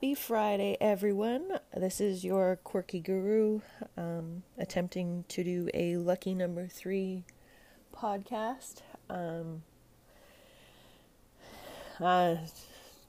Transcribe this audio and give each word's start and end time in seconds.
Happy 0.00 0.14
Friday, 0.14 0.78
everyone. 0.80 1.58
This 1.76 2.00
is 2.00 2.24
your 2.24 2.56
quirky 2.64 3.00
guru 3.00 3.60
um, 3.98 4.44
attempting 4.56 5.26
to 5.28 5.44
do 5.44 5.68
a 5.74 5.98
lucky 5.98 6.32
number 6.32 6.66
three 6.68 7.24
podcast. 7.94 8.76
Um, 9.10 9.62
uh, 12.00 12.36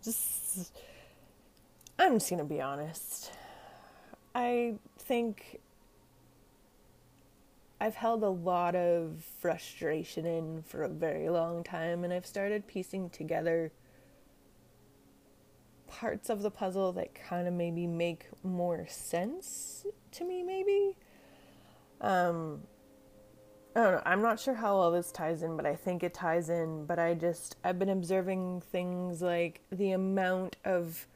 just, 0.04 0.74
I'm 1.98 2.16
just 2.20 2.30
going 2.30 2.40
to 2.40 2.44
be 2.44 2.60
honest. 2.60 3.32
I 4.36 4.74
think 5.00 5.62
I've 7.80 7.96
held 7.96 8.22
a 8.22 8.30
lot 8.30 8.76
of 8.76 9.24
frustration 9.40 10.26
in 10.26 10.62
for 10.64 10.84
a 10.84 10.90
very 10.90 11.30
long 11.30 11.64
time, 11.64 12.04
and 12.04 12.12
I've 12.12 12.26
started 12.26 12.68
piecing 12.68 13.12
together 13.12 13.72
parts 15.92 16.30
of 16.30 16.42
the 16.42 16.50
puzzle 16.50 16.94
that 16.94 17.14
kind 17.14 17.48
of 17.50 17.54
maybe 17.54 17.86
make 17.86 18.28
more 18.44 18.88
sense 18.88 19.86
to 20.12 20.24
me, 20.24 20.42
maybe. 20.42 20.96
Um, 22.00 22.62
I 23.76 23.84
don't 23.84 23.92
know. 23.94 24.02
I'm 24.06 24.22
not 24.22 24.40
sure 24.40 24.54
how 24.54 24.76
all 24.76 24.92
this 24.92 25.12
ties 25.12 25.44
in, 25.44 25.58
but 25.58 25.66
I 25.66 25.76
think 25.76 26.02
it 26.02 26.14
ties 26.14 26.50
in. 26.50 26.86
But 26.86 26.98
I 26.98 27.14
just, 27.14 27.58
I've 27.64 27.78
been 27.78 27.90
observing 27.90 28.62
things 28.72 29.22
like 29.22 29.62
the 29.72 29.92
amount 29.92 30.58
of. 30.66 31.08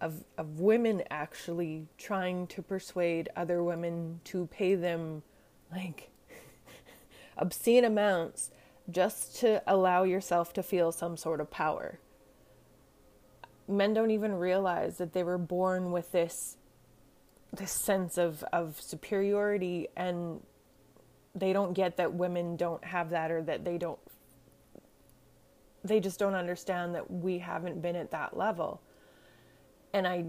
Of, 0.00 0.24
of 0.36 0.58
women 0.58 1.04
actually 1.12 1.86
trying 1.96 2.48
to 2.48 2.60
persuade 2.60 3.28
other 3.36 3.62
women 3.62 4.18
to 4.24 4.48
pay 4.48 4.74
them 4.74 5.22
like 5.70 6.10
obscene 7.38 7.84
amounts 7.84 8.50
just 8.90 9.36
to 9.42 9.62
allow 9.64 10.02
yourself 10.02 10.52
to 10.54 10.62
feel 10.64 10.90
some 10.90 11.16
sort 11.16 11.40
of 11.40 11.52
power 11.52 12.00
men 13.68 13.94
don't 13.94 14.10
even 14.10 14.34
realize 14.34 14.98
that 14.98 15.12
they 15.12 15.22
were 15.22 15.38
born 15.38 15.92
with 15.92 16.12
this 16.12 16.56
this 17.52 17.72
sense 17.72 18.18
of 18.18 18.42
of 18.52 18.80
superiority 18.80 19.88
and 19.96 20.40
they 21.34 21.52
don't 21.52 21.72
get 21.72 21.96
that 21.96 22.12
women 22.12 22.56
don't 22.56 22.84
have 22.84 23.10
that 23.10 23.30
or 23.30 23.42
that 23.42 23.64
they 23.64 23.78
don't 23.78 23.98
they 25.84 26.00
just 26.00 26.18
don't 26.18 26.34
understand 26.34 26.94
that 26.94 27.10
we 27.10 27.38
haven't 27.38 27.82
been 27.82 27.96
at 27.96 28.10
that 28.12 28.36
level. 28.36 28.80
And 29.92 30.06
i 30.06 30.24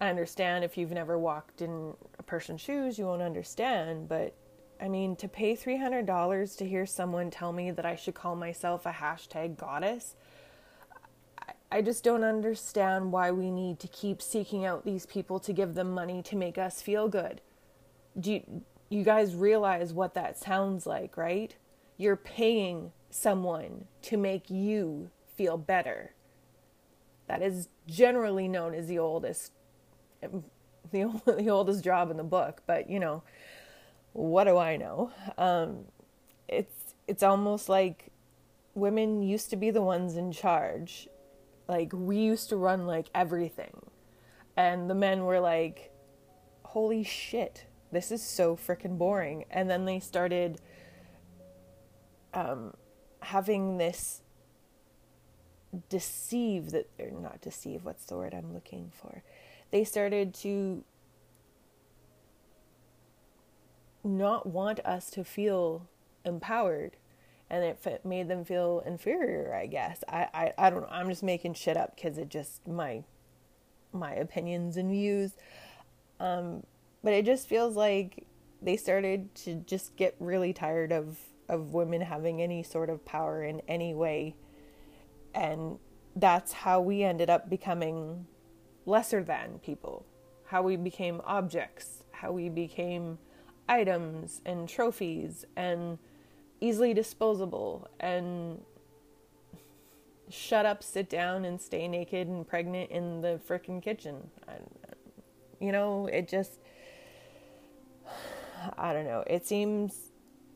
i 0.00 0.08
understand 0.08 0.64
if 0.64 0.76
you've 0.76 0.90
never 0.90 1.18
walked 1.18 1.62
in 1.62 1.94
a 2.18 2.22
person's 2.22 2.60
shoes 2.60 2.98
you 2.98 3.04
won't 3.04 3.22
understand 3.22 4.08
but 4.08 4.34
i 4.80 4.88
mean 4.88 5.14
to 5.14 5.28
pay 5.28 5.54
$300 5.54 6.56
to 6.56 6.68
hear 6.68 6.86
someone 6.86 7.30
tell 7.30 7.52
me 7.52 7.70
that 7.70 7.86
i 7.86 7.94
should 7.94 8.14
call 8.14 8.34
myself 8.34 8.84
a 8.84 8.90
hashtag 8.90 9.56
goddess 9.56 10.16
I 11.72 11.80
just 11.80 12.04
don't 12.04 12.22
understand 12.22 13.12
why 13.12 13.30
we 13.30 13.50
need 13.50 13.80
to 13.80 13.88
keep 13.88 14.20
seeking 14.20 14.66
out 14.66 14.84
these 14.84 15.06
people 15.06 15.40
to 15.40 15.54
give 15.54 15.72
them 15.72 15.90
money 15.90 16.22
to 16.24 16.36
make 16.36 16.58
us 16.58 16.82
feel 16.82 17.08
good. 17.08 17.40
Do 18.20 18.30
you, 18.30 18.62
you 18.90 19.02
guys 19.02 19.34
realize 19.34 19.94
what 19.94 20.12
that 20.12 20.38
sounds 20.38 20.84
like, 20.84 21.16
right? 21.16 21.56
You're 21.96 22.16
paying 22.16 22.92
someone 23.08 23.86
to 24.02 24.18
make 24.18 24.50
you 24.50 25.08
feel 25.34 25.56
better. 25.56 26.12
That 27.26 27.40
is 27.40 27.70
generally 27.86 28.48
known 28.48 28.74
as 28.74 28.86
the 28.86 28.98
oldest 28.98 29.52
the, 30.20 30.42
the 31.24 31.48
oldest 31.48 31.82
job 31.82 32.10
in 32.10 32.18
the 32.18 32.22
book, 32.22 32.60
but 32.66 32.90
you 32.90 33.00
know, 33.00 33.22
what 34.12 34.44
do 34.44 34.58
I 34.58 34.76
know? 34.76 35.10
Um, 35.38 35.86
it's 36.48 36.92
it's 37.08 37.22
almost 37.22 37.70
like 37.70 38.08
women 38.74 39.22
used 39.22 39.48
to 39.48 39.56
be 39.56 39.70
the 39.70 39.80
ones 39.80 40.18
in 40.18 40.32
charge 40.32 41.08
like 41.68 41.92
we 41.92 42.18
used 42.18 42.48
to 42.50 42.56
run 42.56 42.86
like 42.86 43.08
everything. 43.14 43.86
And 44.56 44.90
the 44.90 44.94
men 44.94 45.24
were 45.24 45.40
like, 45.40 45.90
"Holy 46.64 47.04
shit, 47.04 47.66
this 47.90 48.12
is 48.12 48.22
so 48.22 48.56
freaking 48.56 48.98
boring." 48.98 49.44
And 49.50 49.70
then 49.70 49.84
they 49.84 50.00
started 50.00 50.60
um 52.34 52.74
having 53.20 53.78
this 53.78 54.22
deceive 55.88 56.70
that 56.72 56.88
they're 56.96 57.10
not 57.10 57.40
deceive, 57.40 57.84
what's 57.84 58.04
the 58.04 58.16
word 58.16 58.34
I'm 58.34 58.52
looking 58.52 58.90
for? 58.94 59.22
They 59.70 59.84
started 59.84 60.34
to 60.34 60.84
not 64.04 64.46
want 64.46 64.80
us 64.80 65.10
to 65.10 65.24
feel 65.24 65.86
empowered 66.24 66.96
and 67.52 67.62
it 67.62 68.04
made 68.04 68.28
them 68.28 68.44
feel 68.44 68.82
inferior 68.86 69.54
i 69.54 69.66
guess. 69.66 70.02
I 70.08 70.26
i, 70.34 70.52
I 70.58 70.70
don't 70.70 70.80
know. 70.80 70.88
I'm 70.90 71.08
just 71.08 71.22
making 71.22 71.54
shit 71.54 71.76
up 71.76 71.94
because 71.94 72.18
it 72.18 72.28
just 72.28 72.66
my 72.66 73.04
my 73.92 74.12
opinions 74.14 74.76
and 74.76 74.90
views. 74.90 75.32
Um 76.18 76.64
but 77.04 77.12
it 77.12 77.24
just 77.24 77.48
feels 77.48 77.76
like 77.76 78.26
they 78.62 78.76
started 78.76 79.34
to 79.34 79.56
just 79.66 79.96
get 79.96 80.16
really 80.18 80.52
tired 80.52 80.92
of 80.92 81.18
of 81.48 81.74
women 81.74 82.00
having 82.00 82.40
any 82.40 82.62
sort 82.62 82.88
of 82.88 83.04
power 83.04 83.44
in 83.44 83.60
any 83.68 83.94
way. 83.94 84.34
And 85.34 85.78
that's 86.16 86.52
how 86.52 86.80
we 86.80 87.02
ended 87.02 87.28
up 87.28 87.50
becoming 87.50 88.26
lesser 88.86 89.22
than 89.22 89.58
people. 89.58 90.06
How 90.46 90.62
we 90.62 90.76
became 90.76 91.20
objects. 91.24 92.04
How 92.12 92.32
we 92.32 92.48
became 92.48 93.18
items 93.68 94.40
and 94.46 94.68
trophies 94.68 95.44
and 95.56 95.98
easily 96.62 96.94
disposable 96.94 97.88
and 97.98 98.62
shut 100.30 100.64
up, 100.64 100.82
sit 100.82 101.10
down, 101.10 101.44
and 101.44 101.60
stay 101.60 101.88
naked 101.88 102.28
and 102.28 102.46
pregnant 102.46 102.90
in 102.90 103.20
the 103.20 103.40
frickin' 103.48 103.82
kitchen. 103.82 104.30
I, 104.48 104.52
you 105.60 105.72
know, 105.72 106.06
it 106.06 106.28
just, 106.28 106.60
I 108.78 108.92
don't 108.92 109.04
know. 109.04 109.24
It 109.26 109.44
seems 109.44 110.12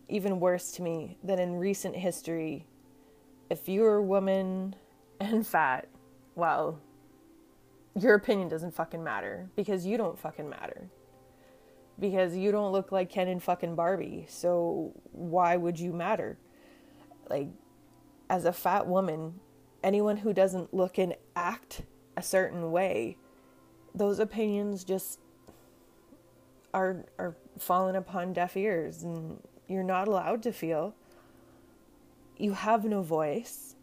even 0.08 0.38
worse 0.38 0.70
to 0.72 0.82
me 0.82 1.18
that 1.24 1.40
in 1.40 1.56
recent 1.56 1.96
history, 1.96 2.66
if 3.50 3.68
you're 3.68 3.96
a 3.96 4.02
woman 4.02 4.76
and 5.20 5.44
fat, 5.44 5.88
well, 6.36 6.78
your 7.98 8.14
opinion 8.14 8.48
doesn't 8.48 8.74
fucking 8.74 9.02
matter 9.02 9.50
because 9.56 9.84
you 9.84 9.96
don't 9.96 10.18
fucking 10.18 10.48
matter 10.48 10.88
because 11.98 12.36
you 12.36 12.52
don't 12.52 12.72
look 12.72 12.92
like 12.92 13.10
Ken 13.10 13.28
and 13.28 13.42
fucking 13.42 13.74
Barbie. 13.74 14.26
So 14.28 14.92
why 15.12 15.56
would 15.56 15.78
you 15.80 15.92
matter? 15.92 16.38
Like, 17.28 17.48
as 18.28 18.44
a 18.44 18.52
fat 18.52 18.86
woman, 18.86 19.40
anyone 19.82 20.18
who 20.18 20.32
doesn't 20.32 20.74
look 20.74 20.98
and 20.98 21.14
act 21.34 21.82
a 22.16 22.22
certain 22.22 22.70
way, 22.70 23.16
those 23.94 24.18
opinions 24.18 24.84
just 24.84 25.20
are 26.74 27.04
are 27.18 27.34
falling 27.58 27.96
upon 27.96 28.32
deaf 28.32 28.56
ears, 28.56 29.02
and 29.02 29.40
you're 29.66 29.82
not 29.82 30.08
allowed 30.08 30.42
to 30.42 30.52
feel. 30.52 30.94
You 32.36 32.52
have 32.52 32.84
no 32.84 33.00
voice, 33.02 33.76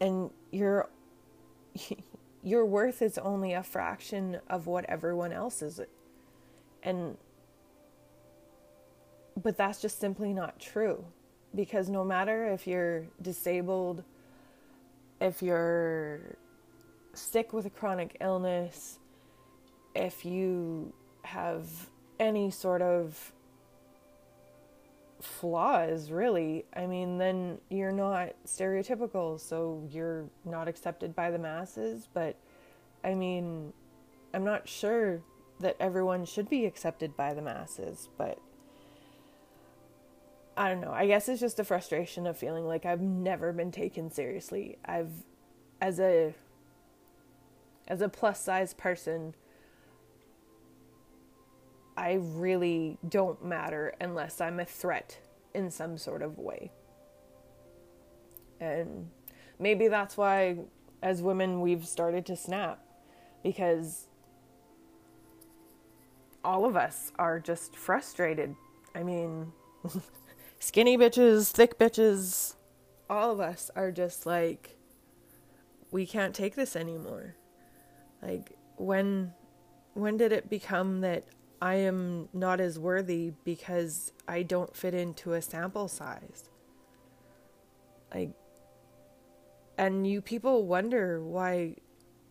and 0.00 0.30
your 0.52 0.90
your 2.42 2.66
worth 2.66 3.00
is 3.00 3.16
only 3.16 3.54
a 3.54 3.62
fraction 3.62 4.40
of 4.50 4.66
what 4.66 4.84
everyone 4.84 5.32
else 5.32 5.62
is 5.62 5.80
and 6.84 7.16
but 9.42 9.56
that's 9.56 9.80
just 9.80 9.98
simply 9.98 10.32
not 10.32 10.60
true 10.60 11.04
because 11.54 11.88
no 11.88 12.04
matter 12.04 12.52
if 12.52 12.66
you're 12.66 13.06
disabled, 13.20 14.02
if 15.20 15.42
you're 15.42 16.36
sick 17.12 17.52
with 17.52 17.66
a 17.66 17.70
chronic 17.70 18.16
illness, 18.20 18.98
if 19.94 20.24
you 20.24 20.92
have 21.22 21.66
any 22.18 22.50
sort 22.50 22.82
of 22.82 23.32
flaws, 25.20 26.10
really, 26.10 26.64
I 26.74 26.86
mean, 26.86 27.18
then 27.18 27.58
you're 27.70 27.92
not 27.92 28.34
stereotypical, 28.46 29.40
so 29.40 29.82
you're 29.90 30.24
not 30.44 30.68
accepted 30.68 31.14
by 31.14 31.30
the 31.30 31.38
masses. 31.38 32.08
But 32.12 32.36
I 33.02 33.14
mean, 33.14 33.72
I'm 34.32 34.44
not 34.44 34.68
sure 34.68 35.22
that 35.60 35.76
everyone 35.78 36.24
should 36.24 36.48
be 36.48 36.66
accepted 36.66 37.16
by 37.16 37.34
the 37.34 37.42
masses, 37.42 38.08
but 38.18 38.38
I 40.56 40.68
don't 40.68 40.80
know. 40.80 40.92
I 40.92 41.06
guess 41.06 41.28
it's 41.28 41.40
just 41.40 41.58
a 41.58 41.64
frustration 41.64 42.26
of 42.26 42.36
feeling 42.36 42.66
like 42.66 42.86
I've 42.86 43.00
never 43.00 43.52
been 43.52 43.72
taken 43.72 44.10
seriously. 44.10 44.78
I've 44.84 45.10
as 45.80 45.98
a 45.98 46.34
as 47.88 48.00
a 48.00 48.08
plus 48.08 48.40
size 48.40 48.72
person, 48.72 49.34
I 51.96 52.18
really 52.20 52.98
don't 53.06 53.44
matter 53.44 53.94
unless 54.00 54.40
I'm 54.40 54.58
a 54.58 54.64
threat 54.64 55.18
in 55.52 55.70
some 55.70 55.98
sort 55.98 56.22
of 56.22 56.38
way. 56.38 56.72
And 58.60 59.10
maybe 59.58 59.88
that's 59.88 60.16
why 60.16 60.58
as 61.02 61.20
women 61.20 61.60
we've 61.60 61.86
started 61.86 62.24
to 62.26 62.36
snap 62.36 62.80
because 63.42 64.06
all 66.44 66.64
of 66.64 66.76
us 66.76 67.10
are 67.18 67.40
just 67.40 67.74
frustrated. 67.76 68.54
I 68.94 69.02
mean, 69.02 69.52
skinny 70.58 70.98
bitches, 70.98 71.50
thick 71.50 71.78
bitches, 71.78 72.54
all 73.08 73.30
of 73.32 73.40
us 73.40 73.70
are 73.74 73.90
just 73.90 74.26
like, 74.26 74.76
we 75.90 76.06
can't 76.06 76.34
take 76.34 76.54
this 76.54 76.76
anymore. 76.76 77.36
Like 78.22 78.56
when 78.76 79.32
when 79.94 80.16
did 80.16 80.32
it 80.32 80.50
become 80.50 81.02
that 81.02 81.24
I 81.62 81.76
am 81.76 82.28
not 82.32 82.60
as 82.60 82.78
worthy 82.78 83.32
because 83.44 84.12
I 84.26 84.42
don't 84.42 84.74
fit 84.74 84.94
into 84.94 85.34
a 85.34 85.42
sample 85.42 85.88
size? 85.88 86.50
Like 88.12 88.30
and 89.78 90.06
you 90.06 90.20
people 90.20 90.66
wonder 90.66 91.22
why 91.22 91.76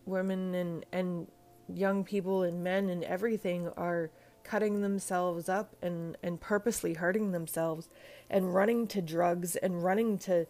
women 0.06 0.54
and 0.56 0.86
and 0.92 1.27
young 1.74 2.04
people 2.04 2.44
and 2.44 2.63
men 2.63 2.89
and 2.89 3.04
everything 3.04 3.69
are 3.77 4.10
cutting 4.44 4.81
themselves 4.81 5.48
up 5.48 5.75
and 5.81 6.18
and 6.21 6.42
purposely 6.42 6.95
hurting 6.95 7.31
themselves 7.31 7.88
and 8.30 8.54
running 8.54 8.88
to 8.88 9.01
drugs 9.01 9.56
and 9.56 9.83
running 9.83 10.18
to 10.18 10.45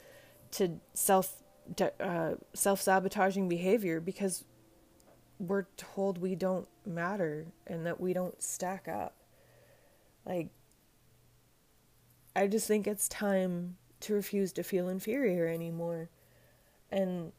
to 0.52 0.80
self 0.94 1.44
uh, 2.00 2.34
self 2.54 2.82
sabotaging 2.82 3.48
behavior 3.48 4.00
because 4.00 4.44
we're 5.40 5.66
told 5.78 6.18
we 6.18 6.36
don't 6.36 6.68
matter 6.86 7.48
and 7.68 7.86
that 7.86 8.00
we 8.00 8.14
don't 8.14 8.42
stack 8.42 8.88
up. 8.88 9.16
Like, 10.26 10.50
I 12.36 12.48
just 12.48 12.68
think 12.68 12.88
it's 12.88 13.08
time 13.08 13.78
to 14.02 14.14
refuse 14.14 14.54
to 14.54 14.64
feel 14.64 14.90
inferior 14.90 15.48
anymore. 15.48 16.10
And 16.92 17.32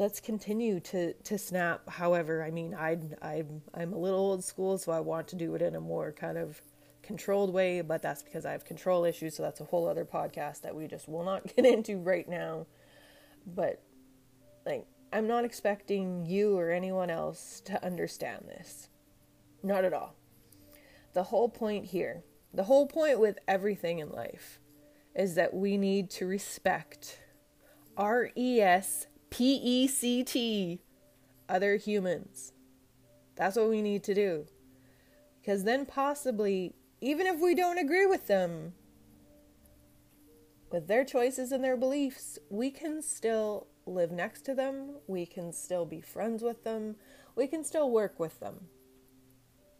let's 0.00 0.18
continue 0.18 0.80
to, 0.80 1.12
to 1.12 1.36
snap. 1.36 1.86
However, 1.86 2.42
I 2.42 2.50
mean, 2.50 2.74
I, 2.74 2.96
I'm 3.20 3.60
I'm 3.74 3.92
a 3.92 3.98
little 3.98 4.18
old 4.18 4.42
school, 4.42 4.78
so 4.78 4.92
I 4.92 5.00
want 5.00 5.28
to 5.28 5.36
do 5.36 5.54
it 5.54 5.60
in 5.60 5.76
a 5.76 5.80
more 5.80 6.10
kind 6.10 6.38
of 6.38 6.62
controlled 7.02 7.52
way, 7.52 7.82
but 7.82 8.00
that's 8.00 8.22
because 8.22 8.46
I 8.46 8.52
have 8.52 8.64
control 8.64 9.04
issues, 9.04 9.36
so 9.36 9.42
that's 9.42 9.60
a 9.60 9.64
whole 9.64 9.86
other 9.86 10.06
podcast 10.06 10.62
that 10.62 10.74
we 10.74 10.86
just 10.86 11.06
will 11.06 11.22
not 11.22 11.44
get 11.54 11.66
into 11.66 11.98
right 11.98 12.26
now. 12.26 12.66
But, 13.46 13.82
like, 14.64 14.86
I'm 15.12 15.28
not 15.28 15.44
expecting 15.44 16.24
you 16.24 16.56
or 16.56 16.70
anyone 16.70 17.10
else 17.10 17.60
to 17.66 17.84
understand 17.84 18.46
this. 18.48 18.88
Not 19.62 19.84
at 19.84 19.92
all. 19.92 20.14
The 21.12 21.24
whole 21.24 21.50
point 21.50 21.84
here, 21.84 22.24
the 22.54 22.64
whole 22.64 22.86
point 22.86 23.20
with 23.20 23.38
everything 23.46 23.98
in 23.98 24.08
life, 24.08 24.60
is 25.14 25.34
that 25.34 25.52
we 25.52 25.76
need 25.76 26.08
to 26.12 26.26
respect 26.26 27.20
R 27.98 28.30
E 28.34 28.62
S 28.62 29.06
P 29.30 29.54
E 29.54 29.86
C 29.86 30.22
T 30.22 30.80
other 31.48 31.76
humans. 31.76 32.52
That's 33.36 33.56
what 33.56 33.70
we 33.70 33.80
need 33.80 34.02
to 34.04 34.14
do. 34.14 34.46
Because 35.40 35.64
then, 35.64 35.86
possibly, 35.86 36.74
even 37.00 37.26
if 37.26 37.40
we 37.40 37.54
don't 37.54 37.78
agree 37.78 38.06
with 38.06 38.26
them, 38.26 38.74
with 40.70 40.86
their 40.86 41.04
choices 41.04 41.50
and 41.50 41.64
their 41.64 41.76
beliefs, 41.76 42.38
we 42.50 42.70
can 42.70 43.00
still 43.02 43.66
live 43.86 44.12
next 44.12 44.44
to 44.44 44.54
them, 44.54 44.96
we 45.06 45.26
can 45.26 45.52
still 45.52 45.86
be 45.86 46.00
friends 46.00 46.42
with 46.42 46.62
them, 46.62 46.96
we 47.34 47.46
can 47.46 47.64
still 47.64 47.90
work 47.90 48.20
with 48.20 48.38
them. 48.38 48.68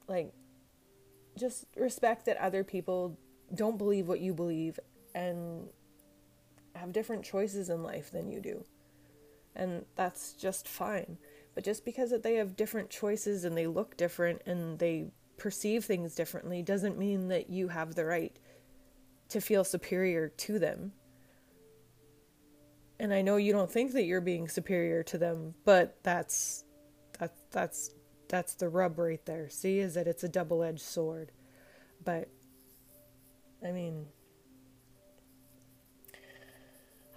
Like, 0.08 0.32
just 1.38 1.66
respect 1.76 2.24
that 2.26 2.38
other 2.38 2.64
people 2.64 3.18
don't 3.54 3.78
believe 3.78 4.08
what 4.08 4.20
you 4.20 4.34
believe 4.34 4.80
and 5.14 5.68
have 6.74 6.92
different 6.92 7.24
choices 7.24 7.68
in 7.68 7.82
life 7.82 8.10
than 8.10 8.30
you 8.30 8.40
do. 8.40 8.64
And 9.54 9.84
that's 9.96 10.32
just 10.32 10.68
fine. 10.68 11.18
But 11.54 11.64
just 11.64 11.84
because 11.84 12.14
they 12.22 12.34
have 12.34 12.56
different 12.56 12.90
choices 12.90 13.44
and 13.44 13.56
they 13.56 13.66
look 13.66 13.96
different 13.96 14.42
and 14.46 14.78
they 14.78 15.08
perceive 15.36 15.84
things 15.84 16.14
differently 16.14 16.62
doesn't 16.62 16.98
mean 16.98 17.28
that 17.28 17.50
you 17.50 17.68
have 17.68 17.94
the 17.94 18.04
right 18.04 18.38
to 19.30 19.40
feel 19.40 19.64
superior 19.64 20.28
to 20.28 20.58
them 20.58 20.92
and 23.00 23.14
I 23.14 23.22
know 23.22 23.38
you 23.38 23.52
don't 23.52 23.70
think 23.70 23.92
that 23.92 24.04
you're 24.04 24.20
being 24.20 24.46
superior 24.46 25.02
to 25.04 25.16
them, 25.16 25.54
but 25.64 25.96
that's 26.02 26.64
that 27.18 27.32
that's 27.50 27.90
that's 28.28 28.54
the 28.54 28.68
rub 28.68 28.98
right 28.98 29.24
there. 29.24 29.48
See, 29.48 29.78
is 29.78 29.94
that 29.94 30.06
it's 30.06 30.22
a 30.22 30.28
double-edged 30.28 30.82
sword. 30.82 31.32
But 32.04 32.28
I 33.66 33.72
mean 33.72 34.06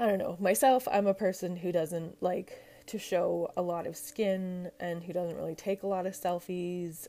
I 0.04 0.08
don't 0.08 0.18
know. 0.18 0.36
Myself, 0.38 0.86
I'm 0.92 1.08
a 1.08 1.14
person 1.14 1.56
who 1.56 1.72
doesn't 1.72 2.22
like 2.22 2.62
to 2.88 3.00
show 3.00 3.50
a 3.56 3.62
lot 3.62 3.88
of 3.88 3.96
skin 3.96 4.70
and 4.78 5.02
who 5.02 5.14
doesn't 5.14 5.38
really 5.38 5.56
take 5.56 5.84
a 5.84 5.88
lot 5.88 6.06
of 6.06 6.12
selfies. 6.12 7.08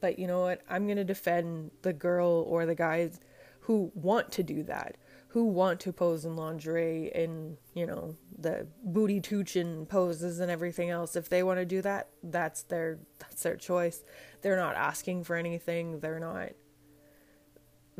But 0.00 0.16
you 0.16 0.28
know 0.28 0.42
what? 0.42 0.60
I'm 0.70 0.84
going 0.84 0.96
to 0.96 1.02
defend 1.02 1.72
the 1.82 1.92
girl 1.92 2.44
or 2.46 2.66
the 2.66 2.76
guys 2.76 3.18
who 3.62 3.90
want 3.96 4.30
to 4.32 4.44
do 4.44 4.62
that 4.62 4.96
who 5.28 5.44
want 5.44 5.78
to 5.78 5.92
pose 5.92 6.24
in 6.24 6.34
lingerie 6.34 7.12
and 7.14 7.56
you 7.74 7.86
know 7.86 8.16
the 8.36 8.66
booty 8.82 9.20
toochin 9.20 9.88
poses 9.88 10.40
and 10.40 10.50
everything 10.50 10.90
else 10.90 11.14
if 11.14 11.28
they 11.28 11.44
want 11.44 11.60
to 11.60 11.64
do 11.64 11.80
that 11.80 12.08
that's 12.24 12.62
their 12.64 12.98
that's 13.20 13.44
their 13.44 13.54
choice 13.54 14.02
they're 14.42 14.56
not 14.56 14.74
asking 14.74 15.22
for 15.22 15.36
anything 15.36 16.00
they're 16.00 16.18
not 16.18 16.48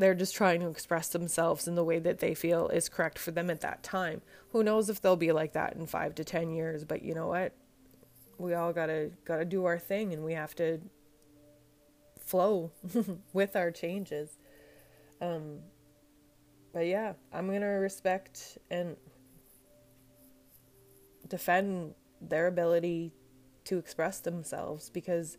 they're 0.01 0.15
just 0.15 0.35
trying 0.35 0.61
to 0.61 0.69
express 0.69 1.09
themselves 1.09 1.69
in 1.69 1.75
the 1.75 1.85
way 1.85 1.99
that 1.99 2.19
they 2.19 2.35
feel 2.35 2.69
is 2.69 2.89
correct 2.89 3.19
for 3.19 3.31
them 3.31 3.51
at 3.51 3.61
that 3.61 3.83
time. 3.83 4.23
Who 4.53 4.65
knows 4.65 4.89
if 4.89 5.01
they'll 5.01 5.17
be 5.17 5.33
like 5.33 5.53
that 5.53 5.77
in 5.77 5.87
5 5.87 6.15
to 6.17 6.25
10 6.25 6.51
years 6.51 6.85
but 6.85 7.03
you 7.03 7.15
know 7.15 7.29
what? 7.29 7.55
We 8.39 8.55
all 8.55 8.73
got 8.73 8.87
to 8.87 9.11
got 9.25 9.37
to 9.37 9.45
do 9.45 9.67
our 9.67 9.79
thing 9.79 10.13
and 10.13 10.25
we 10.25 10.33
have 10.33 10.55
to 10.57 10.81
flow 12.19 12.73
with 13.33 13.55
our 13.57 13.71
changes. 13.71 14.39
Um 15.21 15.61
but 16.73 16.87
yeah, 16.87 17.15
I'm 17.33 17.49
going 17.49 17.63
to 17.63 17.67
respect 17.67 18.59
and 18.71 18.97
defend 21.27 21.95
their 22.21 22.47
ability 22.47 23.13
to 23.65 23.79
express 23.79 24.21
themselves 24.21 24.89
because 24.89 25.37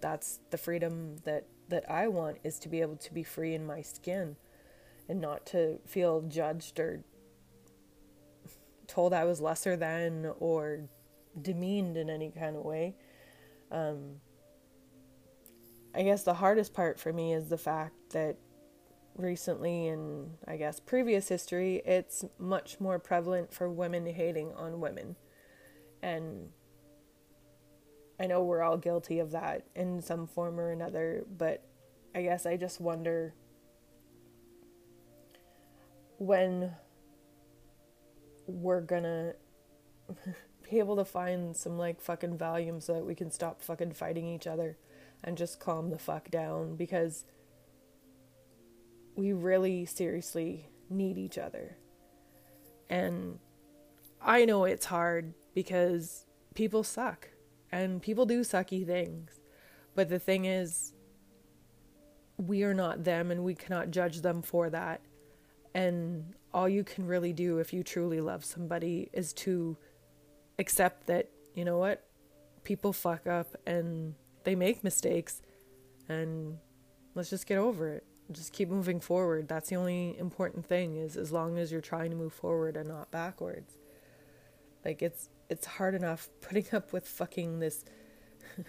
that's 0.00 0.40
the 0.50 0.58
freedom 0.58 1.16
that 1.24 1.46
that 1.68 1.90
I 1.90 2.08
want 2.08 2.38
is 2.44 2.58
to 2.60 2.68
be 2.68 2.80
able 2.80 2.96
to 2.96 3.14
be 3.14 3.22
free 3.22 3.54
in 3.54 3.66
my 3.66 3.82
skin 3.82 4.36
and 5.08 5.20
not 5.20 5.46
to 5.46 5.78
feel 5.86 6.22
judged 6.22 6.78
or 6.78 7.04
told 8.86 9.12
I 9.12 9.24
was 9.24 9.40
lesser 9.40 9.76
than 9.76 10.32
or 10.38 10.88
demeaned 11.40 11.96
in 11.96 12.10
any 12.10 12.30
kind 12.30 12.56
of 12.56 12.64
way. 12.64 12.94
Um, 13.70 14.20
I 15.94 16.02
guess 16.02 16.22
the 16.22 16.34
hardest 16.34 16.74
part 16.74 16.98
for 16.98 17.12
me 17.12 17.32
is 17.32 17.48
the 17.48 17.58
fact 17.58 18.10
that 18.10 18.36
recently 19.16 19.86
in 19.86 20.30
I 20.46 20.56
guess 20.56 20.80
previous 20.80 21.28
history, 21.28 21.82
it's 21.84 22.24
much 22.38 22.80
more 22.80 22.98
prevalent 22.98 23.52
for 23.52 23.70
women 23.70 24.06
hating 24.06 24.52
on 24.54 24.80
women. 24.80 25.16
And 26.02 26.50
I 28.18 28.26
know 28.26 28.42
we're 28.42 28.62
all 28.62 28.76
guilty 28.76 29.18
of 29.18 29.32
that 29.32 29.64
in 29.74 30.00
some 30.00 30.26
form 30.26 30.60
or 30.60 30.70
another, 30.70 31.24
but 31.36 31.64
I 32.14 32.22
guess 32.22 32.46
I 32.46 32.56
just 32.56 32.80
wonder 32.80 33.34
when 36.18 36.72
we're 38.46 38.80
gonna 38.80 39.34
be 40.70 40.78
able 40.78 40.96
to 40.96 41.04
find 41.04 41.56
some 41.56 41.76
like 41.76 42.00
fucking 42.00 42.38
volume 42.38 42.80
so 42.80 42.94
that 42.94 43.04
we 43.04 43.14
can 43.14 43.30
stop 43.30 43.60
fucking 43.60 43.92
fighting 43.92 44.28
each 44.28 44.46
other 44.46 44.76
and 45.24 45.36
just 45.36 45.58
calm 45.58 45.90
the 45.90 45.98
fuck 45.98 46.30
down 46.30 46.76
because 46.76 47.24
we 49.16 49.32
really 49.32 49.86
seriously 49.86 50.68
need 50.88 51.18
each 51.18 51.38
other. 51.38 51.76
And 52.88 53.38
I 54.20 54.44
know 54.44 54.64
it's 54.64 54.86
hard 54.86 55.34
because 55.54 56.26
people 56.54 56.84
suck 56.84 57.28
and 57.74 58.00
people 58.00 58.24
do 58.24 58.42
sucky 58.42 58.86
things. 58.86 59.40
But 59.96 60.08
the 60.08 60.20
thing 60.20 60.44
is, 60.44 60.92
we 62.36 62.62
are 62.62 62.72
not 62.72 63.02
them 63.02 63.32
and 63.32 63.42
we 63.42 63.56
cannot 63.56 63.90
judge 63.90 64.20
them 64.20 64.42
for 64.42 64.70
that. 64.70 65.00
And 65.74 66.34
all 66.52 66.68
you 66.68 66.84
can 66.84 67.04
really 67.04 67.32
do 67.32 67.58
if 67.58 67.72
you 67.72 67.82
truly 67.82 68.20
love 68.20 68.44
somebody 68.44 69.10
is 69.12 69.32
to 69.32 69.76
accept 70.60 71.08
that, 71.08 71.30
you 71.54 71.64
know 71.64 71.78
what, 71.78 72.06
people 72.62 72.92
fuck 72.92 73.26
up 73.26 73.48
and 73.66 74.14
they 74.44 74.54
make 74.54 74.84
mistakes 74.84 75.42
and 76.08 76.58
let's 77.16 77.30
just 77.30 77.46
get 77.46 77.58
over 77.58 77.90
it 77.90 78.04
just 78.32 78.54
keep 78.54 78.70
moving 78.70 79.00
forward. 79.00 79.48
That's 79.48 79.68
the 79.68 79.76
only 79.76 80.16
important 80.18 80.64
thing 80.64 80.96
is 80.96 81.18
as 81.18 81.30
long 81.30 81.58
as 81.58 81.70
you're 81.70 81.82
trying 81.82 82.08
to 82.08 82.16
move 82.16 82.32
forward 82.32 82.74
and 82.74 82.88
not 82.88 83.10
backwards. 83.10 83.74
Like 84.82 85.02
it's 85.02 85.28
it's 85.48 85.66
hard 85.66 85.94
enough 85.94 86.28
putting 86.40 86.66
up 86.72 86.92
with 86.92 87.06
fucking 87.06 87.60
this 87.60 87.84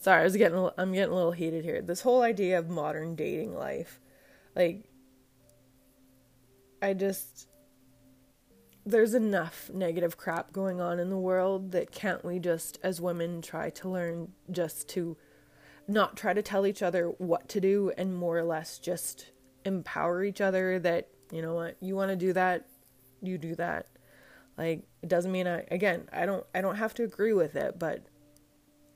Sorry, 0.00 0.20
I 0.20 0.24
was 0.24 0.36
getting 0.36 0.70
I'm 0.78 0.92
getting 0.92 1.12
a 1.12 1.16
little 1.16 1.32
heated 1.32 1.64
here. 1.64 1.82
This 1.82 2.02
whole 2.02 2.22
idea 2.22 2.58
of 2.58 2.68
modern 2.68 3.16
dating 3.16 3.54
life. 3.54 4.00
Like 4.54 4.88
I 6.80 6.94
just 6.94 7.48
there's 8.86 9.12
enough 9.12 9.70
negative 9.72 10.16
crap 10.16 10.52
going 10.52 10.80
on 10.80 10.98
in 10.98 11.10
the 11.10 11.18
world 11.18 11.72
that 11.72 11.90
can't 11.90 12.24
we 12.24 12.38
just 12.38 12.78
as 12.82 13.00
women 13.00 13.42
try 13.42 13.68
to 13.68 13.88
learn 13.88 14.32
just 14.50 14.88
to 14.88 15.16
not 15.86 16.16
try 16.16 16.32
to 16.32 16.40
tell 16.40 16.66
each 16.66 16.82
other 16.82 17.08
what 17.18 17.48
to 17.50 17.60
do 17.60 17.92
and 17.98 18.14
more 18.14 18.38
or 18.38 18.44
less 18.44 18.78
just 18.78 19.30
empower 19.64 20.24
each 20.24 20.40
other 20.40 20.78
that 20.78 21.08
you 21.30 21.42
know 21.42 21.54
what 21.54 21.76
you 21.80 21.94
want 21.94 22.10
to 22.10 22.16
do 22.16 22.32
that 22.32 22.66
you 23.20 23.36
do 23.36 23.54
that 23.54 23.86
like 24.58 24.82
it 25.02 25.08
doesn't 25.08 25.32
mean 25.32 25.46
i 25.46 25.64
again 25.70 26.08
i 26.12 26.26
don't 26.26 26.44
i 26.54 26.60
don't 26.60 26.76
have 26.76 26.92
to 26.92 27.04
agree 27.04 27.32
with 27.32 27.56
it 27.56 27.78
but 27.78 28.04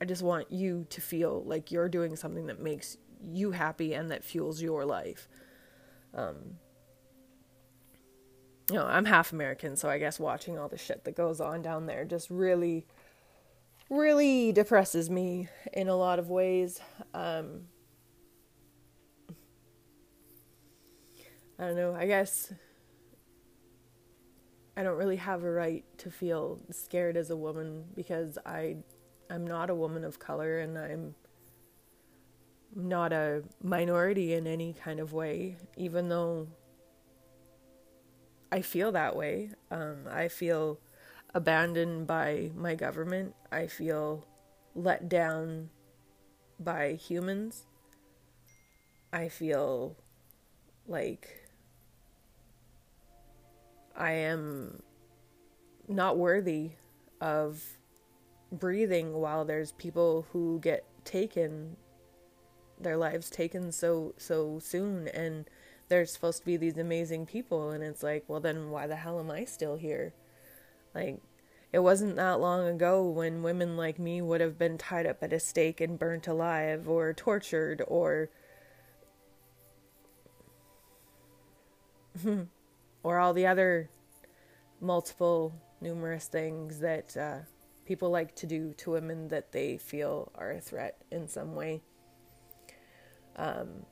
I 0.03 0.05
just 0.05 0.21
want 0.21 0.51
you 0.51 0.85
to 0.89 0.99
feel 0.99 1.43
like 1.45 1.71
you're 1.71 1.87
doing 1.87 2.17
something 2.17 2.47
that 2.47 2.59
makes 2.59 2.97
you 3.25 3.51
happy 3.51 3.93
and 3.93 4.11
that 4.11 4.21
fuels 4.21 4.61
your 4.61 4.83
life. 4.83 5.29
Um, 6.13 6.57
you 8.69 8.75
know, 8.75 8.85
I'm 8.85 9.05
half 9.05 9.31
American, 9.31 9.77
so 9.77 9.87
I 9.87 9.99
guess 9.99 10.19
watching 10.19 10.59
all 10.59 10.67
the 10.67 10.77
shit 10.77 11.05
that 11.05 11.15
goes 11.15 11.39
on 11.39 11.61
down 11.61 11.85
there 11.85 12.03
just 12.03 12.29
really, 12.29 12.85
really 13.89 14.51
depresses 14.51 15.09
me 15.09 15.47
in 15.71 15.87
a 15.87 15.95
lot 15.95 16.19
of 16.19 16.29
ways. 16.29 16.81
Um, 17.13 17.61
I 21.57 21.67
don't 21.67 21.77
know, 21.77 21.95
I 21.95 22.07
guess 22.07 22.51
I 24.75 24.83
don't 24.83 24.97
really 24.97 25.17
have 25.17 25.43
a 25.43 25.51
right 25.51 25.85
to 25.99 26.09
feel 26.09 26.59
scared 26.71 27.15
as 27.15 27.29
a 27.29 27.37
woman 27.37 27.85
because 27.95 28.37
I 28.45 28.77
I'm 29.29 29.45
not 29.45 29.69
a 29.69 29.75
woman 29.75 30.03
of 30.03 30.19
color 30.19 30.59
and 30.59 30.77
I'm 30.77 31.15
not 32.75 33.13
a 33.13 33.43
minority 33.61 34.33
in 34.33 34.47
any 34.47 34.73
kind 34.73 34.99
of 34.99 35.13
way, 35.13 35.57
even 35.77 36.09
though 36.09 36.47
I 38.51 38.61
feel 38.61 38.91
that 38.91 39.15
way. 39.15 39.49
Um, 39.71 40.07
I 40.09 40.27
feel 40.27 40.79
abandoned 41.33 42.07
by 42.07 42.51
my 42.55 42.75
government. 42.75 43.35
I 43.51 43.67
feel 43.67 44.25
let 44.75 45.09
down 45.09 45.69
by 46.59 46.93
humans. 46.93 47.65
I 49.11 49.29
feel 49.29 49.95
like 50.87 51.42
I 53.95 54.11
am 54.13 54.81
not 55.87 56.17
worthy 56.17 56.71
of 57.21 57.63
breathing 58.51 59.13
while 59.13 59.45
there's 59.45 59.71
people 59.73 60.27
who 60.31 60.59
get 60.59 60.85
taken 61.05 61.77
their 62.79 62.97
lives 62.97 63.29
taken 63.29 63.71
so 63.71 64.13
so 64.17 64.59
soon 64.59 65.07
and 65.09 65.45
they're 65.87 66.05
supposed 66.05 66.39
to 66.39 66.45
be 66.45 66.57
these 66.57 66.77
amazing 66.77 67.25
people 67.25 67.71
and 67.71 67.83
it's 67.83 68.03
like 68.03 68.23
well 68.27 68.39
then 68.39 68.69
why 68.69 68.87
the 68.87 68.95
hell 68.95 69.19
am 69.19 69.31
I 69.31 69.45
still 69.45 69.75
here? 69.75 70.13
Like 70.93 71.19
it 71.71 71.79
wasn't 71.79 72.15
that 72.17 72.39
long 72.39 72.67
ago 72.67 73.03
when 73.03 73.41
women 73.41 73.75
like 73.75 73.97
me 73.99 74.21
would 74.21 74.41
have 74.41 74.57
been 74.59 74.77
tied 74.77 75.07
up 75.07 75.23
at 75.23 75.33
a 75.33 75.39
stake 75.39 75.81
and 75.81 75.97
burnt 75.97 76.27
alive 76.27 76.87
or 76.87 77.13
tortured 77.13 77.81
or 77.87 78.29
hmm. 82.21 82.43
Or 83.03 83.19
all 83.19 83.33
the 83.33 83.45
other 83.45 83.89
multiple 84.81 85.53
numerous 85.81 86.27
things 86.27 86.79
that 86.79 87.15
uh, 87.17 87.39
people 87.85 88.09
like 88.09 88.35
to 88.35 88.47
do 88.47 88.73
to 88.73 88.91
women 88.91 89.27
that 89.27 89.51
they 89.51 89.77
feel 89.77 90.31
are 90.35 90.51
a 90.51 90.61
threat 90.61 90.97
in 91.11 91.27
some 91.27 91.53
way. 91.55 91.81
Um, 93.35 93.85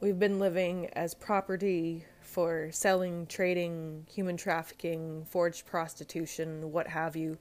we've 0.00 0.18
been 0.18 0.38
living 0.38 0.88
as 0.94 1.14
property 1.14 2.04
for 2.20 2.70
selling, 2.70 3.26
trading, 3.26 4.06
human 4.12 4.36
trafficking, 4.36 5.24
forged 5.28 5.66
prostitution, 5.66 6.70
what 6.72 6.88
have 6.88 7.16
you, 7.16 7.38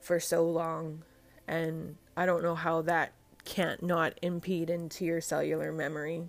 for 0.00 0.20
so 0.20 0.48
long. 0.48 1.02
And 1.48 1.96
I 2.16 2.26
don't 2.26 2.42
know 2.42 2.54
how 2.54 2.82
that 2.82 3.12
can't 3.44 3.82
not 3.82 4.18
impede 4.22 4.70
into 4.70 5.04
your 5.04 5.20
cellular 5.20 5.72
memory. 5.72 6.28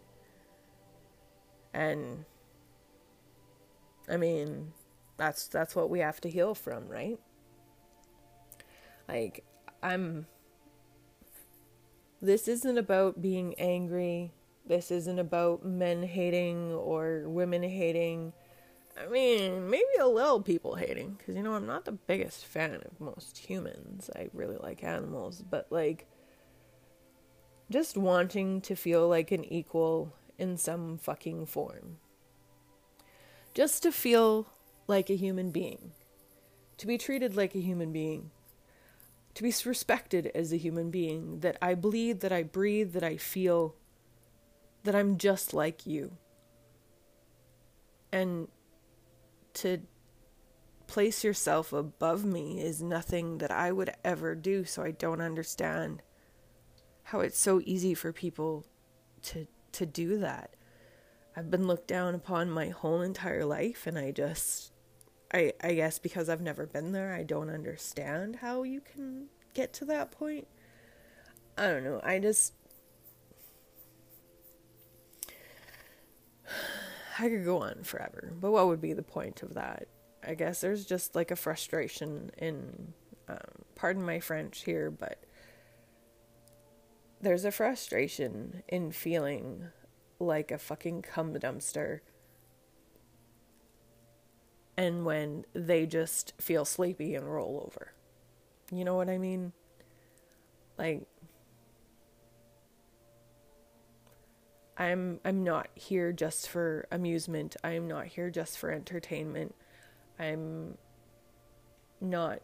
And 1.73 2.25
I 4.11 4.17
mean, 4.17 4.73
that's 5.15 5.47
that's 5.47 5.73
what 5.73 5.89
we 5.89 5.99
have 5.99 6.19
to 6.21 6.29
heal 6.29 6.53
from, 6.53 6.89
right? 6.89 7.17
Like 9.07 9.45
I'm 9.81 10.27
this 12.21 12.47
isn't 12.49 12.77
about 12.77 13.21
being 13.21 13.55
angry. 13.57 14.33
This 14.65 14.91
isn't 14.91 15.17
about 15.17 15.65
men 15.65 16.03
hating 16.03 16.73
or 16.73 17.23
women 17.25 17.63
hating. 17.63 18.33
I 19.01 19.07
mean, 19.07 19.69
maybe 19.69 19.85
a 19.99 20.07
little 20.07 20.41
people 20.41 20.75
hating 20.75 21.15
because 21.17 21.37
you 21.37 21.41
know 21.41 21.53
I'm 21.53 21.65
not 21.65 21.85
the 21.85 21.93
biggest 21.93 22.45
fan 22.45 22.81
of 22.85 22.99
most 22.99 23.37
humans. 23.37 24.09
I 24.13 24.29
really 24.33 24.57
like 24.57 24.83
animals, 24.83 25.41
but 25.49 25.67
like 25.69 26.05
just 27.69 27.95
wanting 27.95 28.59
to 28.61 28.75
feel 28.75 29.07
like 29.07 29.31
an 29.31 29.45
equal 29.45 30.13
in 30.37 30.57
some 30.57 30.97
fucking 30.97 31.45
form. 31.45 32.00
Just 33.53 33.83
to 33.83 33.91
feel 33.91 34.47
like 34.87 35.09
a 35.09 35.15
human 35.15 35.51
being, 35.51 35.91
to 36.77 36.87
be 36.87 36.97
treated 36.97 37.35
like 37.35 37.53
a 37.55 37.59
human 37.59 37.91
being, 37.91 38.31
to 39.33 39.43
be 39.43 39.53
respected 39.65 40.31
as 40.33 40.51
a 40.51 40.57
human 40.57 40.89
being, 40.89 41.39
that 41.39 41.57
I 41.61 41.75
bleed, 41.75 42.21
that 42.21 42.31
I 42.31 42.43
breathe, 42.43 42.93
that 42.93 43.03
I 43.03 43.17
feel, 43.17 43.75
that 44.83 44.95
I'm 44.95 45.17
just 45.17 45.53
like 45.53 45.85
you. 45.85 46.17
And 48.11 48.47
to 49.55 49.81
place 50.87 51.23
yourself 51.23 51.71
above 51.71 52.25
me 52.25 52.61
is 52.61 52.81
nothing 52.81 53.37
that 53.37 53.51
I 53.51 53.71
would 53.71 53.93
ever 54.03 54.35
do, 54.35 54.65
so 54.65 54.83
I 54.83 54.91
don't 54.91 55.21
understand 55.21 56.01
how 57.03 57.19
it's 57.21 57.39
so 57.39 57.61
easy 57.65 57.93
for 57.93 58.11
people 58.11 58.65
to 59.23 59.47
to 59.73 59.85
do 59.85 60.17
that. 60.19 60.55
I've 61.35 61.49
been 61.49 61.67
looked 61.67 61.87
down 61.87 62.13
upon 62.15 62.49
my 62.49 62.69
whole 62.69 63.01
entire 63.01 63.45
life 63.45 63.87
and 63.87 63.97
I 63.97 64.11
just 64.11 64.71
I 65.33 65.53
I 65.63 65.73
guess 65.73 65.99
because 65.99 66.29
I've 66.29 66.41
never 66.41 66.65
been 66.65 66.91
there, 66.91 67.13
I 67.13 67.23
don't 67.23 67.49
understand 67.49 68.37
how 68.37 68.63
you 68.63 68.81
can 68.81 69.27
get 69.53 69.73
to 69.73 69.85
that 69.85 70.11
point. 70.11 70.47
I 71.57 71.67
don't 71.67 71.83
know. 71.83 72.01
I 72.03 72.19
just 72.19 72.53
I 77.19 77.29
could 77.29 77.45
go 77.45 77.59
on 77.59 77.83
forever, 77.83 78.33
but 78.39 78.51
what 78.51 78.67
would 78.67 78.81
be 78.81 78.93
the 78.93 79.03
point 79.03 79.43
of 79.43 79.53
that? 79.53 79.87
I 80.25 80.33
guess 80.35 80.61
there's 80.61 80.85
just 80.85 81.15
like 81.15 81.31
a 81.31 81.35
frustration 81.35 82.31
in, 82.37 82.93
um, 83.27 83.37
pardon 83.75 84.03
my 84.03 84.19
French 84.19 84.63
here, 84.63 84.91
but 84.91 85.23
there's 87.21 87.45
a 87.45 87.51
frustration 87.51 88.63
in 88.67 88.91
feeling 88.91 89.69
like 90.21 90.51
a 90.51 90.57
fucking 90.57 91.01
cum 91.01 91.33
dumpster. 91.33 91.99
And 94.77 95.05
when 95.05 95.45
they 95.53 95.85
just 95.85 96.33
feel 96.39 96.65
sleepy 96.65 97.15
and 97.15 97.31
roll 97.31 97.63
over. 97.65 97.93
You 98.71 98.85
know 98.85 98.95
what 98.95 99.09
I 99.09 99.17
mean? 99.17 99.51
Like 100.77 101.05
I'm 104.77 105.19
I'm 105.25 105.43
not 105.43 105.67
here 105.75 106.11
just 106.11 106.49
for 106.49 106.87
amusement. 106.91 107.55
I 107.63 107.71
am 107.71 107.87
not 107.87 108.07
here 108.07 108.29
just 108.29 108.57
for 108.57 108.71
entertainment. 108.71 109.53
I'm 110.17 110.77
not 111.99 112.41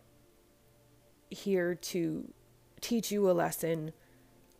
here 1.29 1.73
to 1.73 2.33
teach 2.81 3.11
you 3.11 3.29
a 3.29 3.33
lesson. 3.33 3.91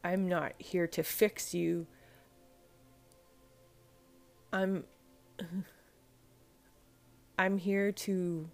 I'm 0.03 0.27
not 0.27 0.53
here 0.57 0.87
to 0.87 1.03
fix 1.03 1.53
you. 1.53 1.85
I'm 4.57 4.85
I'm 7.37 7.59
here 7.59 7.91
to 7.91 8.49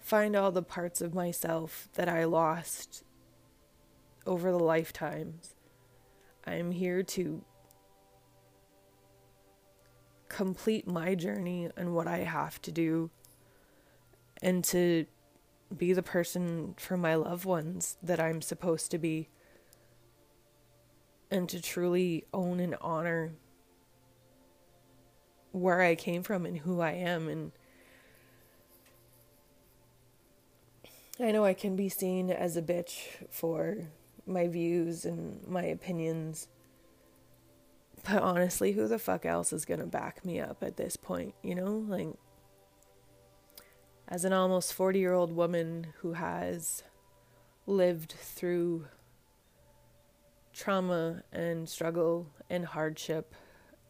find 0.00 0.34
all 0.34 0.50
the 0.50 0.64
parts 0.64 1.00
of 1.00 1.14
myself 1.14 1.88
that 1.94 2.08
I 2.08 2.24
lost 2.24 3.04
over 4.26 4.50
the 4.50 4.58
lifetimes. 4.58 5.54
I'm 6.44 6.72
here 6.72 7.04
to 7.04 7.44
complete 10.28 10.88
my 10.88 11.14
journey 11.14 11.70
and 11.76 11.94
what 11.94 12.08
I 12.08 12.18
have 12.18 12.60
to 12.62 12.72
do 12.72 13.10
and 14.42 14.64
to 14.64 15.06
be 15.76 15.92
the 15.92 16.02
person 16.02 16.74
for 16.76 16.96
my 16.96 17.14
loved 17.14 17.44
ones 17.44 17.96
that 18.02 18.18
I'm 18.18 18.42
supposed 18.42 18.90
to 18.90 18.98
be 18.98 19.28
and 21.30 21.48
to 21.48 21.62
truly 21.62 22.24
own 22.34 22.58
and 22.58 22.74
honor 22.80 23.34
where 25.52 25.80
I 25.80 25.94
came 25.94 26.22
from 26.22 26.46
and 26.46 26.58
who 26.58 26.80
I 26.80 26.92
am 26.92 27.28
and 27.28 27.52
I 31.18 31.32
know 31.32 31.44
I 31.44 31.54
can 31.54 31.76
be 31.76 31.90
seen 31.90 32.30
as 32.30 32.56
a 32.56 32.62
bitch 32.62 33.26
for 33.28 33.76
my 34.26 34.48
views 34.48 35.04
and 35.04 35.46
my 35.46 35.64
opinions. 35.64 36.48
But 38.04 38.22
honestly, 38.22 38.72
who 38.72 38.88
the 38.88 38.98
fuck 38.98 39.26
else 39.26 39.52
is 39.52 39.66
going 39.66 39.80
to 39.80 39.86
back 39.86 40.24
me 40.24 40.40
up 40.40 40.62
at 40.62 40.78
this 40.78 40.96
point, 40.96 41.34
you 41.42 41.54
know? 41.54 41.84
Like 41.86 42.08
as 44.08 44.24
an 44.24 44.32
almost 44.32 44.76
40-year-old 44.76 45.32
woman 45.32 45.88
who 45.98 46.14
has 46.14 46.82
lived 47.66 48.12
through 48.12 48.86
trauma 50.54 51.22
and 51.32 51.68
struggle 51.68 52.28
and 52.48 52.64
hardship 52.64 53.34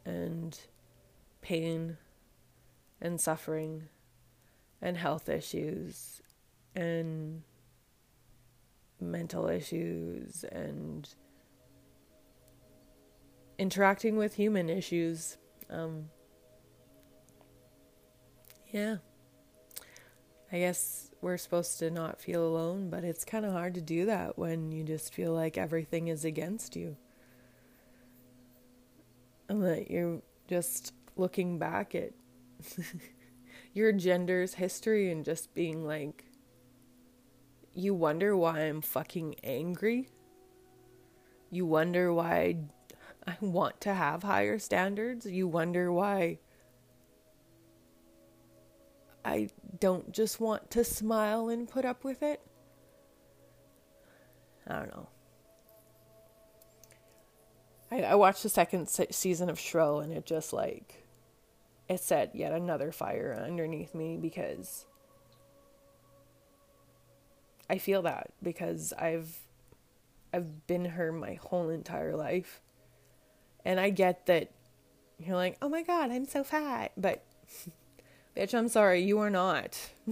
and 0.04 0.58
pain 1.40 1.96
and 3.00 3.20
suffering 3.20 3.88
and 4.82 4.96
health 4.96 5.28
issues 5.28 6.22
and 6.74 7.42
mental 9.00 9.48
issues 9.48 10.44
and 10.44 11.14
interacting 13.58 14.16
with 14.16 14.34
human 14.34 14.68
issues. 14.68 15.36
Um, 15.68 16.10
yeah. 18.70 18.96
I 20.52 20.58
guess 20.58 21.10
we're 21.20 21.36
supposed 21.36 21.78
to 21.78 21.90
not 21.90 22.20
feel 22.20 22.44
alone, 22.44 22.90
but 22.90 23.04
it's 23.04 23.24
kind 23.24 23.44
of 23.44 23.52
hard 23.52 23.74
to 23.74 23.80
do 23.80 24.06
that 24.06 24.38
when 24.38 24.72
you 24.72 24.82
just 24.82 25.14
feel 25.14 25.32
like 25.32 25.56
everything 25.56 26.08
is 26.08 26.24
against 26.24 26.74
you. 26.74 26.96
And 29.48 29.62
that 29.62 29.90
you're 29.90 30.22
just 30.48 30.92
looking 31.20 31.58
back 31.58 31.94
at 31.94 32.12
your 33.74 33.92
gender's 33.92 34.54
history 34.54 35.12
and 35.12 35.24
just 35.24 35.54
being 35.54 35.86
like, 35.86 36.24
you 37.72 37.94
wonder 37.94 38.36
why 38.36 38.60
I'm 38.60 38.80
fucking 38.80 39.36
angry. 39.44 40.08
You 41.50 41.66
wonder 41.66 42.12
why 42.12 42.56
I 43.26 43.36
want 43.40 43.80
to 43.82 43.94
have 43.94 44.22
higher 44.22 44.58
standards. 44.58 45.26
You 45.26 45.46
wonder 45.46 45.92
why 45.92 46.38
I 49.24 49.50
don't 49.78 50.12
just 50.12 50.40
want 50.40 50.70
to 50.72 50.84
smile 50.84 51.48
and 51.48 51.68
put 51.68 51.84
up 51.84 52.02
with 52.02 52.22
it. 52.22 52.40
I 54.66 54.76
don't 54.76 54.88
know. 54.88 55.08
I, 57.90 58.02
I 58.02 58.14
watched 58.14 58.42
the 58.42 58.48
second 58.48 58.88
se- 58.88 59.08
season 59.10 59.50
of 59.50 59.58
Shrill 59.58 60.00
and 60.00 60.12
it 60.12 60.24
just 60.24 60.52
like 60.52 60.99
it 61.90 62.00
set 62.00 62.36
yet 62.36 62.52
another 62.52 62.92
fire 62.92 63.36
underneath 63.44 63.94
me 63.94 64.16
because 64.16 64.86
I 67.68 67.78
feel 67.78 68.02
that 68.02 68.30
because 68.42 68.92
I've 68.96 69.36
I've 70.32 70.66
been 70.68 70.84
her 70.84 71.10
my 71.10 71.34
whole 71.34 71.68
entire 71.68 72.16
life. 72.16 72.60
And 73.64 73.80
I 73.80 73.90
get 73.90 74.26
that 74.26 74.52
you're 75.18 75.34
like, 75.36 75.56
"Oh 75.60 75.68
my 75.68 75.82
god, 75.82 76.12
I'm 76.12 76.26
so 76.26 76.44
fat." 76.44 76.92
But 76.96 77.24
bitch, 78.36 78.54
I'm 78.54 78.68
sorry, 78.68 79.02
you 79.02 79.18
are 79.18 79.30
not. 79.30 79.76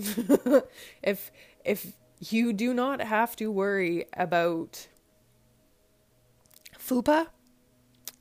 if 1.02 1.30
if 1.64 1.92
you 2.18 2.52
do 2.52 2.74
not 2.74 3.00
have 3.00 3.36
to 3.36 3.52
worry 3.52 4.06
about 4.14 4.88
fupa, 6.76 7.28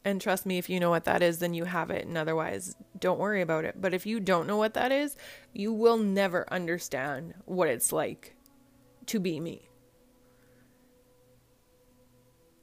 and 0.05 0.21
trust 0.21 0.45
me, 0.45 0.57
if 0.57 0.69
you 0.69 0.79
know 0.79 0.89
what 0.89 1.05
that 1.05 1.21
is, 1.21 1.39
then 1.39 1.53
you 1.53 1.65
have 1.65 1.89
it, 1.89 2.07
and 2.07 2.17
otherwise, 2.17 2.75
don't 2.99 3.19
worry 3.19 3.41
about 3.41 3.65
it. 3.65 3.81
But 3.81 3.93
if 3.93 4.05
you 4.05 4.19
don't 4.19 4.47
know 4.47 4.57
what 4.57 4.73
that 4.73 4.91
is, 4.91 5.15
you 5.53 5.73
will 5.73 5.97
never 5.97 6.51
understand 6.51 7.33
what 7.45 7.67
it's 7.67 7.91
like 7.91 8.35
to 9.07 9.19
be 9.19 9.39
me. 9.39 9.69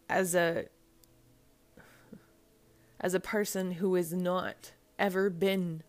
As 0.08 0.34
a 0.34 0.66
as 3.00 3.14
a 3.14 3.20
person 3.20 3.72
who 3.72 3.94
has 3.94 4.12
not 4.12 4.72
ever 4.98 5.28
been 5.28 5.82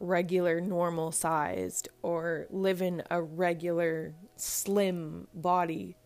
regular 0.00 0.60
normal 0.60 1.10
sized 1.10 1.88
or 2.02 2.46
live 2.50 2.80
in 2.80 3.02
a 3.10 3.20
regular 3.20 4.14
slim 4.36 5.26
body 5.34 5.96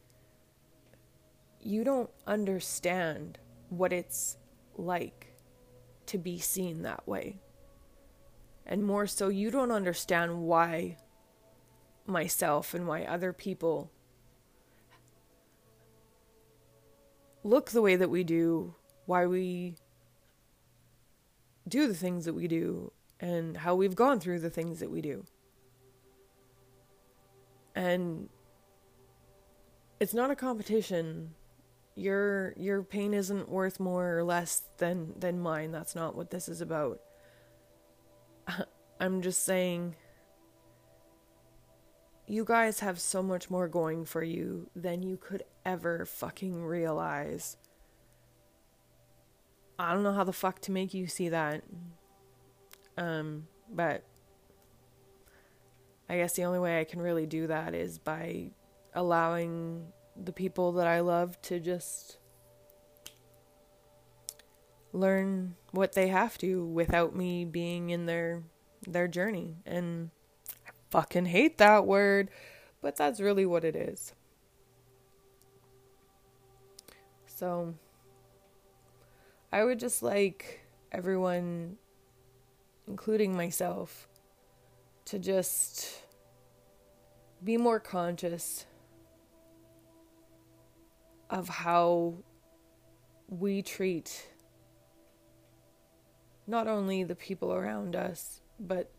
you 1.62 1.84
don't 1.84 2.10
understand 2.26 3.38
what 3.68 3.92
it's 3.92 4.36
like 4.76 5.31
to 6.06 6.18
be 6.18 6.38
seen 6.38 6.82
that 6.82 7.06
way. 7.06 7.40
And 8.66 8.84
more 8.84 9.06
so, 9.06 9.28
you 9.28 9.50
don't 9.50 9.72
understand 9.72 10.42
why 10.42 10.96
myself 12.06 12.74
and 12.74 12.86
why 12.86 13.04
other 13.04 13.32
people 13.32 13.90
look 17.44 17.70
the 17.70 17.82
way 17.82 17.96
that 17.96 18.10
we 18.10 18.24
do, 18.24 18.74
why 19.06 19.26
we 19.26 19.76
do 21.66 21.86
the 21.86 21.94
things 21.94 22.24
that 22.24 22.34
we 22.34 22.46
do, 22.48 22.92
and 23.20 23.56
how 23.56 23.74
we've 23.74 23.94
gone 23.94 24.20
through 24.20 24.40
the 24.40 24.50
things 24.50 24.80
that 24.80 24.90
we 24.90 25.00
do. 25.00 25.24
And 27.74 28.28
it's 29.98 30.14
not 30.14 30.30
a 30.30 30.36
competition 30.36 31.34
your 31.94 32.54
your 32.56 32.82
pain 32.82 33.14
isn't 33.14 33.48
worth 33.48 33.78
more 33.78 34.18
or 34.18 34.24
less 34.24 34.62
than 34.78 35.14
than 35.18 35.40
mine. 35.40 35.72
That's 35.72 35.94
not 35.94 36.16
what 36.16 36.30
this 36.30 36.48
is 36.48 36.60
about. 36.60 37.00
I'm 39.00 39.22
just 39.22 39.44
saying 39.44 39.96
you 42.26 42.44
guys 42.44 42.80
have 42.80 43.00
so 43.00 43.22
much 43.22 43.50
more 43.50 43.68
going 43.68 44.04
for 44.04 44.22
you 44.22 44.70
than 44.74 45.02
you 45.02 45.16
could 45.16 45.42
ever 45.66 46.06
fucking 46.06 46.64
realize. 46.64 47.56
I 49.78 49.92
don't 49.92 50.04
know 50.04 50.12
how 50.12 50.24
the 50.24 50.32
fuck 50.32 50.60
to 50.60 50.72
make 50.72 50.94
you 50.94 51.06
see 51.06 51.30
that. 51.30 51.62
Um 52.96 53.48
but 53.74 54.04
i 56.08 56.16
guess 56.16 56.34
the 56.34 56.44
only 56.44 56.58
way 56.58 56.80
i 56.80 56.84
can 56.84 57.00
really 57.00 57.26
do 57.26 57.46
that 57.46 57.74
is 57.74 57.98
by 57.98 58.50
allowing 58.94 59.86
the 60.16 60.32
people 60.32 60.72
that 60.72 60.86
I 60.86 61.00
love 61.00 61.40
to 61.42 61.60
just 61.60 62.18
learn 64.92 65.56
what 65.70 65.92
they 65.92 66.08
have 66.08 66.36
to 66.38 66.64
without 66.66 67.16
me 67.16 67.44
being 67.44 67.90
in 67.90 68.06
their 68.06 68.42
their 68.86 69.08
journey. 69.08 69.56
And 69.64 70.10
I 70.66 70.70
fucking 70.90 71.26
hate 71.26 71.58
that 71.58 71.86
word 71.86 72.28
but 72.82 72.96
that's 72.96 73.20
really 73.20 73.46
what 73.46 73.64
it 73.64 73.76
is. 73.76 74.12
So 77.26 77.74
I 79.52 79.64
would 79.64 79.78
just 79.78 80.02
like 80.02 80.60
everyone 80.90 81.78
including 82.88 83.34
myself 83.34 84.08
to 85.04 85.18
just 85.18 86.02
be 87.42 87.56
more 87.56 87.78
conscious 87.78 88.66
of 91.32 91.48
how 91.48 92.14
we 93.28 93.62
treat 93.62 94.28
not 96.46 96.68
only 96.68 97.02
the 97.02 97.16
people 97.16 97.52
around 97.52 97.96
us, 97.96 98.42
but 98.60 98.90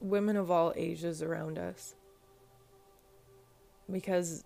women 0.00 0.36
of 0.36 0.50
all 0.50 0.72
ages 0.74 1.22
around 1.22 1.58
us. 1.58 1.94
Because 3.92 4.44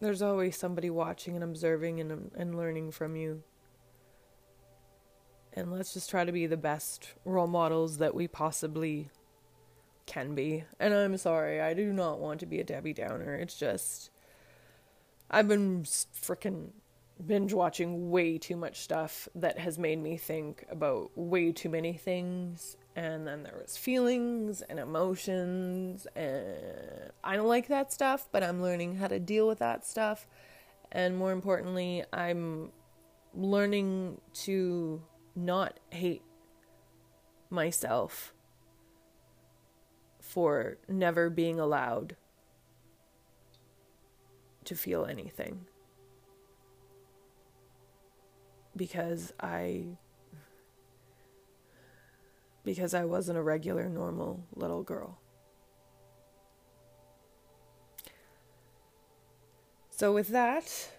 there's 0.00 0.22
always 0.22 0.56
somebody 0.56 0.90
watching 0.90 1.36
and 1.36 1.44
observing 1.44 2.00
and, 2.00 2.12
um, 2.12 2.30
and 2.34 2.56
learning 2.56 2.90
from 2.90 3.14
you. 3.14 3.42
And 5.52 5.72
let's 5.72 5.94
just 5.94 6.10
try 6.10 6.24
to 6.24 6.32
be 6.32 6.46
the 6.46 6.56
best 6.56 7.14
role 7.24 7.46
models 7.46 7.98
that 7.98 8.14
we 8.14 8.26
possibly 8.26 9.10
can 10.06 10.34
be. 10.34 10.64
And 10.80 10.92
I'm 10.92 11.16
sorry, 11.16 11.60
I 11.60 11.74
do 11.74 11.92
not 11.92 12.18
want 12.18 12.40
to 12.40 12.46
be 12.46 12.58
a 12.58 12.64
Debbie 12.64 12.94
Downer. 12.94 13.34
It's 13.34 13.56
just 13.56 14.10
I've 15.30 15.46
been 15.46 15.84
freaking 15.84 16.70
binge 17.24 17.52
watching 17.52 18.10
way 18.10 18.38
too 18.38 18.56
much 18.56 18.80
stuff 18.80 19.28
that 19.34 19.58
has 19.58 19.78
made 19.78 20.02
me 20.02 20.16
think 20.16 20.64
about 20.70 21.10
way 21.16 21.52
too 21.52 21.68
many 21.68 21.92
things. 21.92 22.76
And 22.96 23.26
then 23.26 23.44
there 23.44 23.58
was 23.60 23.76
feelings 23.76 24.62
and 24.62 24.78
emotions 24.78 26.06
and 26.16 27.12
I 27.22 27.36
don't 27.36 27.46
like 27.46 27.68
that 27.68 27.92
stuff 27.92 28.28
but 28.32 28.42
I'm 28.42 28.60
learning 28.60 28.96
how 28.96 29.06
to 29.06 29.20
deal 29.20 29.46
with 29.46 29.60
that 29.60 29.86
stuff. 29.86 30.26
And 30.90 31.16
more 31.16 31.30
importantly 31.30 32.04
I'm 32.12 32.72
learning 33.32 34.20
to 34.32 35.02
not 35.36 35.78
hate 35.90 36.22
myself 37.48 38.34
for 40.20 40.78
never 40.88 41.30
being 41.30 41.60
allowed 41.60 42.16
to 44.70 44.76
feel 44.76 45.04
anything 45.04 45.66
because 48.76 49.32
I 49.40 49.98
because 52.62 52.94
I 52.94 53.04
wasn't 53.04 53.36
a 53.36 53.42
regular 53.42 53.88
normal 53.88 54.44
little 54.54 54.84
girl. 54.84 55.18
So 59.90 60.14
with 60.14 60.28
that, 60.28 60.92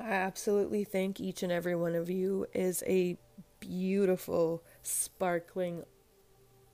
I 0.00 0.10
absolutely 0.10 0.82
think 0.82 1.20
each 1.20 1.44
and 1.44 1.52
every 1.52 1.76
one 1.76 1.94
of 1.94 2.10
you 2.10 2.48
is 2.52 2.82
a 2.84 3.16
beautiful, 3.60 4.64
sparkling, 4.82 5.84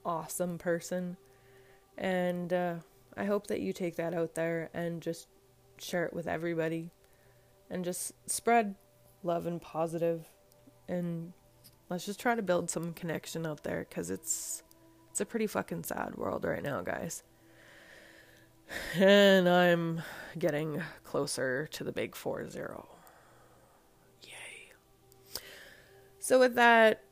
awesome 0.07 0.57
person. 0.57 1.19
And 1.99 2.53
uh, 2.53 2.75
I 3.17 3.25
hope 3.25 3.47
that 3.49 3.61
you 3.61 3.73
take 3.73 3.97
that 3.97 4.15
out 4.15 4.35
there 4.35 4.71
and 4.73 5.03
just 5.03 5.29
share 5.79 6.05
it 6.05 6.15
with 6.15 6.27
everybody 6.27 6.91
and 7.71 7.85
just 7.85 8.13
spread 8.31 8.75
love 9.23 9.47
and 9.47 9.61
positive 9.61 10.29
and 10.89 11.33
let's 11.89 12.07
just 12.07 12.21
try 12.21 12.35
to 12.35 12.43
build 12.43 12.71
some 12.71 12.93
connection 12.93 13.47
out 13.47 13.63
there 13.63 13.85
cuz 13.85 14.11
it's 14.11 14.63
it's 15.13 15.21
a 15.21 15.27
pretty 15.27 15.47
fucking 15.47 15.85
sad 15.85 16.15
world 16.15 16.43
right 16.43 16.63
now, 16.63 16.81
guys. 16.81 17.23
And 18.97 19.47
I'm 19.47 20.01
getting 20.39 20.83
closer 21.05 21.67
to 21.73 21.85
the 21.85 21.93
big 21.93 22.17
4 22.17 22.49
0. 22.49 22.89
Yay. 24.23 24.73
So, 26.19 26.39
with 26.39 26.55
that, 26.55 27.03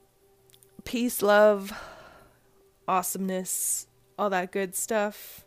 peace, 0.85 1.21
love, 1.21 1.79
awesomeness, 2.89 3.87
all 4.19 4.31
that 4.31 4.51
good 4.51 4.75
stuff. 4.75 5.45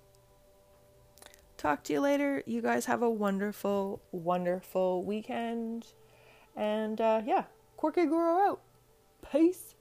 Talk 1.63 1.81
to 1.85 1.93
you 1.93 2.01
later. 2.01 2.43
You 2.45 2.61
guys 2.61 2.83
have 2.87 3.01
a 3.01 3.09
wonderful, 3.09 4.01
wonderful 4.11 5.05
weekend. 5.05 5.87
And 6.57 6.99
uh, 6.99 7.21
yeah, 7.25 7.45
Quirky 7.77 8.05
Guru 8.05 8.37
out. 8.49 8.61
Peace. 9.31 9.73